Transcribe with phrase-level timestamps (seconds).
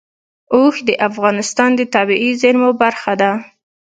[0.55, 3.31] اوښ د افغانستان د طبیعي زیرمو برخه ده.